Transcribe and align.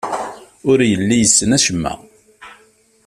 Ur 0.69 0.79
yelli 0.89 1.17
yessen 1.21 1.55
acemma. 1.57 1.93